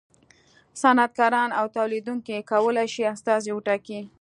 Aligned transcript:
صنعتکارانو 0.81 1.57
او 1.59 1.65
تولیدوونکو 1.75 2.33
و 2.39 2.45
کولای 2.49 2.87
شول 2.93 3.09
استازي 3.15 3.51
وټاکي. 3.53 3.99